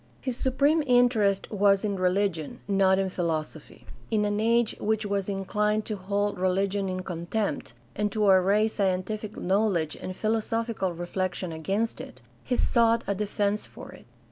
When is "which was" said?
4.79-5.29